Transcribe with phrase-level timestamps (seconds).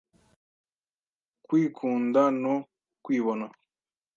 [1.41, 2.55] Ukwikunda no
[3.03, 3.47] kwibona,